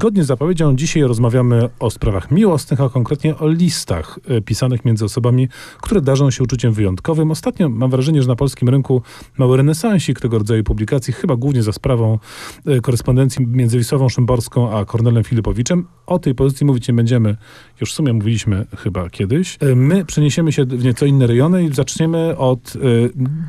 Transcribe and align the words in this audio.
Zgodnie 0.00 0.24
z 0.24 0.26
zapowiedzią 0.26 0.76
dzisiaj 0.76 1.02
rozmawiamy 1.02 1.68
o 1.78 1.90
sprawach 1.90 2.30
miłosnych, 2.30 2.80
a 2.80 2.88
konkretnie 2.88 3.36
o 3.38 3.48
listach 3.48 4.18
e, 4.28 4.40
pisanych 4.40 4.84
między 4.84 5.04
osobami, 5.04 5.48
które 5.80 6.00
darzą 6.00 6.30
się 6.30 6.44
uczuciem 6.44 6.72
wyjątkowym. 6.72 7.30
Ostatnio 7.30 7.68
mam 7.68 7.90
wrażenie, 7.90 8.22
że 8.22 8.28
na 8.28 8.36
polskim 8.36 8.68
rynku 8.68 9.02
mały 9.38 9.56
renesansik 9.56 10.20
tego 10.20 10.38
rodzaju 10.38 10.64
publikacji, 10.64 11.12
chyba 11.12 11.36
głównie 11.36 11.62
za 11.62 11.72
sprawą 11.72 12.18
e, 12.66 12.80
korespondencji 12.80 13.46
między 13.46 13.78
Wisławą 13.78 14.08
Szymborską 14.08 14.72
a 14.76 14.84
Kornelem 14.84 15.24
Filipowiczem. 15.24 15.86
O 16.06 16.18
tej 16.18 16.34
pozycji 16.34 16.66
mówić 16.66 16.88
nie 16.88 16.94
będziemy, 16.94 17.36
już 17.80 17.92
w 17.92 17.94
sumie 17.94 18.12
mówiliśmy 18.12 18.66
chyba 18.78 19.10
kiedyś. 19.10 19.58
E, 19.60 19.74
My 19.74 20.04
przeniesiemy 20.04 20.52
się 20.52 20.64
w 20.64 20.84
nieco 20.84 21.06
inne 21.06 21.26
rejony 21.26 21.64
i 21.64 21.74
zaczniemy 21.74 22.36
od 22.36 22.72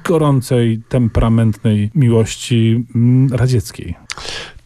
gorącej, 0.04 0.81
temperamentnej 0.89 1.91
miłości 1.95 2.86
radzieckiej. 3.31 3.95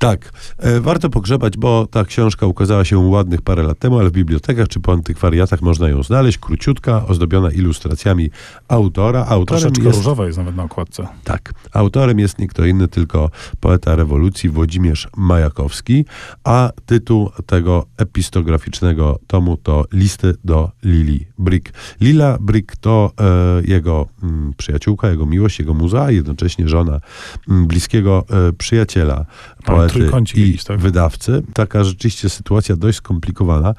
Tak, 0.06 0.32
e, 0.58 0.80
warto 0.80 1.10
pogrzebać, 1.10 1.58
bo 1.58 1.88
ta 1.92 2.04
książka 2.04 2.46
ukazała 2.46 2.86
się 2.86 2.98
ładnych 2.98 3.42
parę 3.42 3.64
lat 3.64 3.80
temu, 3.80 4.00
ale 4.00 4.10
w 4.10 4.12
bibliotekach 4.12 4.68
czy 4.68 4.80
po 4.80 4.94
antykwariatach 4.94 5.62
można 5.62 5.90
ją 5.90 6.04
znaleźć. 6.04 6.38
Króciutka, 6.38 7.06
ozdobiona 7.08 7.52
ilustracjami 7.52 8.30
autora. 8.68 9.20
Autorem 9.20 9.46
Troszeczkę 9.46 9.84
jest, 9.84 9.98
różowa 9.98 10.26
jest 10.26 10.38
nawet 10.38 10.56
na 10.56 10.64
okładce. 10.64 11.08
tak, 11.24 11.54
autorem 11.74 12.20
jest 12.20 12.40
nie 12.40 12.48
kto 12.48 12.66
inny, 12.66 12.88
tylko 12.88 13.30
poeta 13.60 13.96
rewolucji 13.96 14.50
Włodzimierz 14.50 15.08
Majakowski, 15.18 16.06
a 16.44 16.72
tytuł 16.86 17.30
tego 17.46 17.86
epistograficznego 17.98 19.20
tomu 19.28 19.58
to 19.58 19.86
Listy 19.94 20.36
do 20.44 20.72
Lili 20.84 21.28
Brick. 21.40 21.74
Lila 22.02 22.38
Brick 22.42 22.76
to 22.76 23.12
e, 23.20 23.26
jego 23.68 24.08
mm, 24.24 24.54
przyjaciółka, 24.58 25.10
jego 25.10 25.26
miłość, 25.26 25.60
jego 25.60 25.74
muza, 25.74 26.04
a 26.04 26.12
jednocześnie 26.12 26.68
żona 26.68 27.00
mm, 27.50 27.68
bliskiego 27.68 28.26
e, 28.50 28.54
przyjaciela 28.54 29.26
poety 29.66 29.95
i 30.00 30.06
jakiś, 30.46 30.64
tak? 30.64 30.80
wydawcy. 30.80 31.44
Taka 31.54 31.84
rzeczywiście 31.84 32.30
sytuacja 32.30 32.76
dość 32.76 32.98
skomplikowana. 32.98 33.74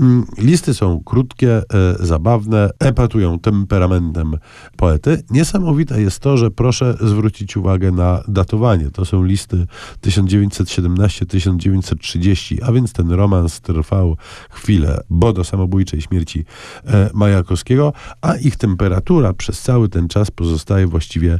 Mm, 0.00 0.26
Listy 0.38 0.74
są 0.74 1.02
krótkie, 1.04 1.56
e, 1.56 1.62
zabawne, 2.00 2.70
epatują 2.78 3.38
temperamentem 3.38 4.36
poety. 4.76 5.22
Niesamowite 5.30 6.02
jest 6.02 6.20
to, 6.20 6.36
że 6.36 6.50
proszę 6.50 6.96
zwrócić 7.00 7.56
uwagę 7.56 7.92
na 7.92 8.22
datowanie. 8.28 8.90
To 8.90 9.04
są 9.04 9.24
listy 9.24 9.66
1917-1930, 10.02 12.58
a 12.62 12.72
więc 12.72 12.92
ten 12.92 13.10
romans 13.10 13.60
trwał 13.60 14.16
chwilę, 14.50 15.00
bo 15.10 15.32
do 15.32 15.44
samobójczej 15.44 16.00
śmierci 16.00 16.44
e, 16.86 17.10
Majakowskiego, 17.14 17.92
a 18.20 18.34
ich 18.34 18.56
temperatura 18.56 19.32
przez 19.32 19.60
cały 19.60 19.88
ten 19.88 20.08
czas 20.08 20.30
pozostaje 20.30 20.86
właściwie 20.86 21.38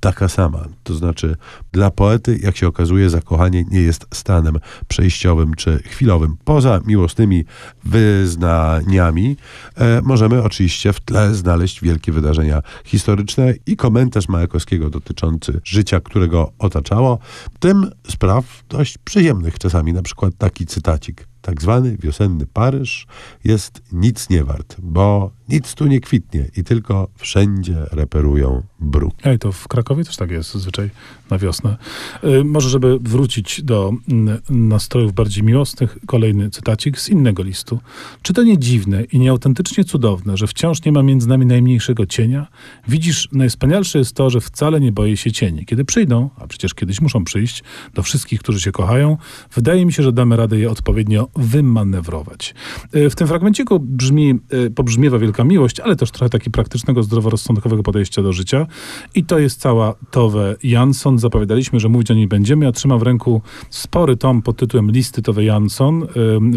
taka 0.00 0.28
sama. 0.28 0.64
To 0.82 0.94
znaczy, 0.94 1.36
dla 1.72 1.90
poety, 1.90 2.38
jak 2.42 2.56
się 2.56 2.66
okazuje, 2.66 3.10
zakochanie 3.10 3.64
nie 3.70 3.80
jest 3.80 4.06
stanem 4.14 4.58
przejściowym 4.88 5.54
czy 5.54 5.82
chwilowym. 5.82 6.36
Poza 6.44 6.80
miłosnymi 6.86 7.44
wyznaniami 7.84 9.36
e, 9.76 10.00
możemy 10.02 10.42
oczywiście 10.42 10.92
w 10.92 11.00
tle 11.00 11.34
znaleźć 11.34 11.80
wielkie 11.80 12.12
wydarzenia 12.12 12.62
historyczne 12.84 13.54
i 13.66 13.76
komentarz 13.76 14.28
Majakowskiego 14.28 14.90
dotyczący 14.90 15.60
życia, 15.64 16.00
którego 16.00 16.52
otaczało, 16.58 17.18
tym 17.58 17.90
spraw 18.08 18.64
dość 18.68 18.98
przyjemnych 18.98 19.58
czasami, 19.58 19.92
na 19.92 20.02
przykład 20.02 20.34
taki 20.38 20.66
cytacik. 20.66 21.29
Tak 21.50 21.62
zwany 21.62 21.96
wiosenny 21.96 22.46
Paryż 22.46 23.06
jest 23.44 23.82
nic 23.92 24.30
nie 24.30 24.44
wart, 24.44 24.76
bo 24.78 25.30
nic 25.48 25.74
tu 25.74 25.86
nie 25.86 26.00
kwitnie 26.00 26.46
i 26.56 26.64
tylko 26.64 27.08
wszędzie 27.16 27.76
reperują 27.92 28.62
bruk. 28.80 29.14
Ej, 29.24 29.38
to 29.38 29.52
w 29.52 29.68
Krakowie 29.68 30.04
też 30.04 30.16
tak 30.16 30.30
jest 30.30 30.52
zazwyczaj 30.52 30.90
na 31.30 31.38
wiosnę. 31.38 31.76
Y, 32.24 32.44
może, 32.44 32.68
żeby 32.68 32.98
wrócić 32.98 33.62
do 33.62 33.92
mm, 34.08 34.38
nastrojów 34.50 35.12
bardziej 35.12 35.44
miłosnych, 35.44 35.98
kolejny 36.06 36.50
cytacik 36.50 36.98
z 37.00 37.08
innego 37.08 37.42
listu. 37.42 37.80
Czy 38.22 38.32
to 38.32 38.42
nie 38.42 38.58
dziwne 38.58 39.04
i 39.04 39.18
nieautentycznie 39.18 39.84
cudowne, 39.84 40.36
że 40.36 40.46
wciąż 40.46 40.84
nie 40.84 40.92
ma 40.92 41.02
między 41.02 41.28
nami 41.28 41.46
najmniejszego 41.46 42.06
cienia? 42.06 42.46
Widzisz, 42.88 43.28
najwspanialsze 43.32 43.98
jest 43.98 44.14
to, 44.14 44.30
że 44.30 44.40
wcale 44.40 44.80
nie 44.80 44.92
boję 44.92 45.16
się 45.16 45.32
cieni. 45.32 45.66
Kiedy 45.66 45.84
przyjdą, 45.84 46.30
a 46.36 46.46
przecież 46.46 46.74
kiedyś 46.74 47.00
muszą 47.00 47.24
przyjść, 47.24 47.62
do 47.94 48.02
wszystkich, 48.02 48.40
którzy 48.40 48.60
się 48.60 48.72
kochają, 48.72 49.16
wydaje 49.54 49.86
mi 49.86 49.92
się, 49.92 50.02
że 50.02 50.12
damy 50.12 50.36
radę 50.36 50.58
je 50.58 50.70
odpowiednio 50.70 51.28
wymanewrować. 51.40 52.54
Y, 52.94 53.10
W 53.10 53.14
tym 53.14 53.26
fragmenciku 53.26 53.80
brzmi, 53.80 54.34
y, 54.54 54.70
pobrzmiewa 54.70 55.18
wielka 55.18 55.44
miłość, 55.44 55.80
ale 55.80 55.96
też 55.96 56.10
trochę 56.10 56.30
taki 56.30 56.50
praktycznego, 56.50 57.02
zdroworozsądkowego 57.02 57.82
podejścia 57.82 58.22
do 58.22 58.32
życia. 58.32 58.66
I 59.14 59.24
to 59.24 59.38
jest 59.38 59.60
cała 59.60 59.94
Tove 60.10 60.56
Jansson. 60.62 61.18
Zapowiadaliśmy, 61.18 61.80
że 61.80 61.88
mówić 61.88 62.10
o 62.10 62.14
niej 62.14 62.28
będziemy. 62.28 62.64
Ja 62.64 62.72
trzymam 62.72 62.98
w 62.98 63.02
ręku 63.02 63.42
spory 63.70 64.16
tom 64.16 64.42
pod 64.42 64.56
tytułem 64.56 64.90
Listy 64.90 65.22
Tove 65.22 65.44
Jansson, 65.44 66.02
y, 66.02 66.06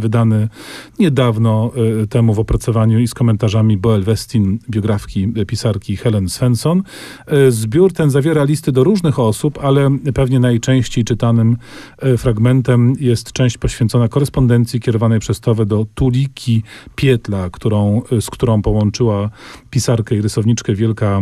wydany 0.01 0.49
niedawno 0.99 1.71
temu 2.09 2.33
w 2.33 2.39
opracowaniu 2.39 2.99
i 2.99 3.07
z 3.07 3.13
komentarzami 3.13 3.77
Boel 3.77 4.03
Westin, 4.03 4.59
biografki 4.69 5.27
pisarki 5.47 5.95
Helen 5.97 6.29
Svensson. 6.29 6.83
Zbiór 7.49 7.93
ten 7.93 8.09
zawiera 8.09 8.43
listy 8.43 8.71
do 8.71 8.83
różnych 8.83 9.19
osób, 9.19 9.59
ale 9.63 9.97
pewnie 10.13 10.39
najczęściej 10.39 11.03
czytanym 11.03 11.57
fragmentem 12.17 12.93
jest 12.99 13.31
część 13.31 13.57
poświęcona 13.57 14.07
korespondencji 14.07 14.62
kierowanej 14.65 15.19
przez 15.19 15.39
Tove 15.39 15.65
do 15.65 15.85
Tuliki 15.95 16.63
Pietla, 16.95 17.49
którą, 17.49 18.01
y, 18.11 18.21
z 18.21 18.29
którą 18.29 18.61
połączyła 18.61 19.29
pisarkę 19.69 20.15
i 20.15 20.21
rysowniczkę 20.21 20.75
wielka 20.75 21.21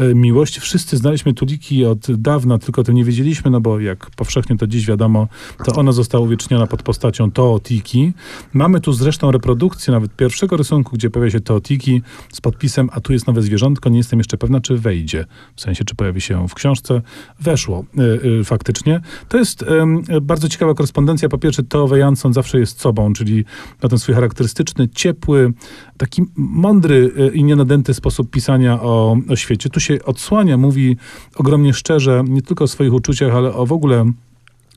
y, 0.00 0.14
miłość. 0.14 0.58
Wszyscy 0.58 0.96
znaliśmy 0.96 1.34
Tuliki 1.34 1.84
od 1.84 2.20
dawna, 2.20 2.58
tylko 2.58 2.80
o 2.80 2.84
tym 2.84 2.94
nie 2.94 3.04
wiedzieliśmy, 3.04 3.50
no 3.50 3.60
bo 3.60 3.80
jak 3.80 4.10
powszechnie 4.10 4.56
to 4.56 4.66
dziś 4.66 4.86
wiadomo, 4.86 5.28
to 5.64 5.72
ona 5.72 5.92
została 5.92 6.24
uwieczniona 6.24 6.66
pod 6.66 6.82
postacią 6.82 7.30
Tootiki. 7.30 8.12
Mamy 8.52 8.80
tu 8.80 8.92
zresztą 8.92 9.30
reprodukcję 9.30 9.92
nawet 9.92 10.16
pierwszego 10.16 10.56
rysunku, 10.56 10.96
gdzie 10.96 11.10
pojawia 11.10 11.30
się 11.30 11.40
Tootiki 11.40 12.02
z 12.32 12.40
podpisem, 12.40 12.88
a 12.92 13.00
tu 13.00 13.12
jest 13.12 13.26
nowe 13.26 13.42
zwierzątko, 13.42 13.88
nie 13.88 13.98
jestem 13.98 14.18
jeszcze 14.18 14.38
pewna, 14.38 14.60
czy 14.60 14.78
wejdzie. 14.78 15.24
W 15.56 15.60
sensie, 15.60 15.84
czy 15.84 15.94
pojawi 15.94 16.20
się 16.20 16.48
w 16.48 16.54
książce. 16.54 17.02
Weszło 17.40 17.84
y, 17.98 18.02
y, 18.40 18.44
faktycznie. 18.44 19.00
To 19.28 19.38
jest 19.38 19.62
ym, 19.62 20.04
bardzo 20.22 20.48
ciekawa 20.48 20.74
korespondencja. 20.74 21.28
Po 21.28 21.38
pierwsze, 21.38 21.62
Tove 21.62 21.98
Jansson 21.98 22.32
zawsze 22.32 22.58
jest 22.58 22.80
sobą, 22.82 23.12
czyli 23.12 23.44
na 23.82 23.88
ten 23.88 23.98
swój 23.98 24.14
charakterystyczny, 24.14 24.88
ciepły, 24.88 25.52
taki 25.96 26.22
mądry 26.36 27.12
y, 27.18 27.34
i 27.34 27.44
nienadęty 27.44 27.94
sposób 27.94 28.30
pisania 28.30 28.82
o, 28.82 29.16
o 29.28 29.36
świecie. 29.36 29.70
Tu 29.70 29.80
się 29.80 30.04
odsłania, 30.04 30.56
mówi 30.56 30.96
ogromnie 31.36 31.72
szczerze, 31.72 32.24
nie 32.28 32.42
tylko 32.42 32.64
o 32.64 32.68
swoich 32.68 32.92
uczuciach, 32.92 33.34
ale 33.34 33.54
o 33.54 33.66
w 33.66 33.72
ogóle 33.72 34.12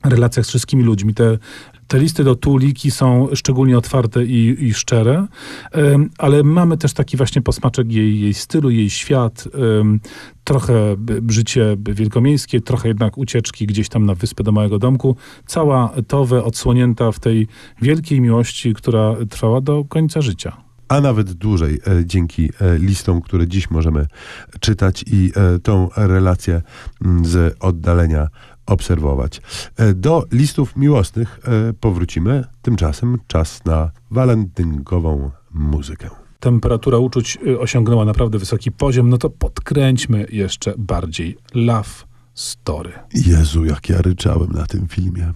relacjach 0.08 0.46
z 0.46 0.48
wszystkimi 0.48 0.82
ludźmi. 0.82 1.14
Te, 1.14 1.38
te 1.86 1.98
listy 1.98 2.24
do 2.24 2.34
Tuliki 2.34 2.90
są 2.90 3.28
szczególnie 3.34 3.78
otwarte 3.78 4.24
i, 4.24 4.56
i 4.64 4.74
szczere, 4.74 5.26
Em, 5.72 6.10
ale 6.18 6.42
mamy 6.42 6.76
też 6.76 6.92
taki 6.92 7.16
właśnie 7.16 7.42
posmaczek 7.42 7.92
jej, 7.92 8.20
jej 8.20 8.34
stylu, 8.34 8.70
jej 8.70 8.90
świat, 8.90 9.48
em, 9.80 10.00
trochę 10.44 10.96
życie 11.28 11.76
wielkomiejskie, 11.80 12.60
trochę 12.60 12.88
jednak 12.88 13.18
ucieczki 13.18 13.66
gdzieś 13.66 13.88
tam 13.88 14.06
na 14.06 14.14
wyspę 14.14 14.44
do 14.44 14.52
małego 14.52 14.78
domku. 14.78 15.16
Cała 15.46 15.94
Towe 16.06 16.44
odsłonięta 16.44 17.12
w 17.12 17.20
tej 17.20 17.46
wielkiej 17.82 18.20
miłości, 18.20 18.74
która 18.74 19.16
trwała 19.30 19.60
do 19.60 19.84
końca 19.84 20.22
życia. 20.22 20.56
a 20.88 21.00
nawet 21.00 21.32
dłużej 21.32 21.74
e, 21.86 22.04
dzięki 22.04 22.50
e, 22.60 22.78
listom, 22.78 23.20
które 23.20 23.48
dziś 23.48 23.70
możemy 23.70 24.06
czytać 24.60 25.04
i 25.06 25.32
e, 25.36 25.58
tą 25.58 25.88
relację 25.96 26.62
z 27.22 27.56
oddalenia 27.60 28.28
obserwować. 28.66 29.40
E, 29.76 29.94
Do 29.94 30.24
listów 30.32 30.76
miłosnych 30.76 31.40
e, 31.44 31.72
powrócimy. 31.72 32.44
Tymczasem 32.62 33.18
czas 33.26 33.64
na 33.64 33.90
walentynkową 34.10 35.30
muzykę. 35.54 36.10
Temperatura 36.40 36.98
uczuć 36.98 37.38
y, 37.46 37.60
osiągnęła 37.60 38.04
naprawdę 38.04 38.38
wysoki 38.38 38.72
poziom, 38.72 39.08
no 39.10 39.18
to 39.18 39.30
podkręćmy 39.30 40.26
jeszcze 40.30 40.74
bardziej 40.78 41.36
Love 41.54 41.90
Story. 42.34 42.92
Jezu, 43.14 43.64
jak 43.64 43.88
ja 43.88 44.02
ryczałem 44.02 44.52
na 44.52 44.66
tym 44.66 44.88
filmie. 44.88 45.32